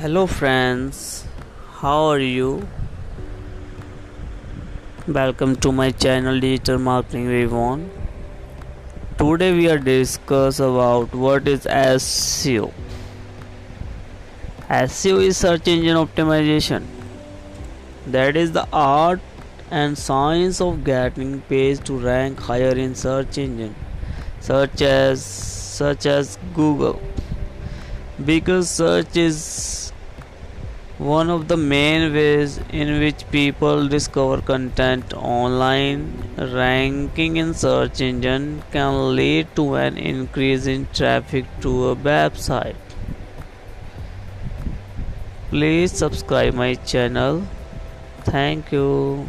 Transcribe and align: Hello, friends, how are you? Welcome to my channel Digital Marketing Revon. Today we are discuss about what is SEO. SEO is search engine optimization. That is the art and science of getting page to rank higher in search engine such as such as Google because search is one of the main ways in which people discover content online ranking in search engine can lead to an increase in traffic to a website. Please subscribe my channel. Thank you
Hello, 0.00 0.26
friends, 0.26 1.26
how 1.78 2.04
are 2.10 2.18
you? 2.18 2.66
Welcome 5.06 5.56
to 5.56 5.72
my 5.72 5.90
channel 5.90 6.40
Digital 6.40 6.78
Marketing 6.78 7.26
Revon. 7.26 7.82
Today 9.18 9.52
we 9.52 9.68
are 9.68 9.76
discuss 9.76 10.58
about 10.58 11.14
what 11.14 11.46
is 11.46 11.66
SEO. 11.66 12.72
SEO 14.70 15.22
is 15.26 15.36
search 15.36 15.68
engine 15.68 15.96
optimization. 16.06 16.86
That 18.06 18.36
is 18.36 18.52
the 18.52 18.66
art 18.72 19.20
and 19.70 19.98
science 19.98 20.62
of 20.62 20.82
getting 20.82 21.42
page 21.42 21.84
to 21.90 21.98
rank 21.98 22.40
higher 22.40 22.74
in 22.86 22.94
search 22.94 23.36
engine 23.36 23.74
such 24.40 24.80
as 24.80 25.22
such 25.22 26.06
as 26.06 26.38
Google 26.54 26.98
because 28.24 28.68
search 28.68 29.16
is 29.16 29.36
one 31.00 31.30
of 31.30 31.48
the 31.48 31.56
main 31.56 32.12
ways 32.12 32.58
in 32.70 33.00
which 33.00 33.24
people 33.30 33.88
discover 33.88 34.42
content 34.42 35.14
online 35.14 36.02
ranking 36.36 37.38
in 37.38 37.54
search 37.54 38.02
engine 38.02 38.62
can 38.70 39.16
lead 39.16 39.48
to 39.56 39.76
an 39.76 39.96
increase 39.96 40.66
in 40.66 40.86
traffic 40.92 41.46
to 41.62 41.88
a 41.88 41.96
website. 41.96 42.76
Please 45.48 45.90
subscribe 45.90 46.52
my 46.52 46.74
channel. 46.74 47.44
Thank 48.24 48.70
you 48.70 49.26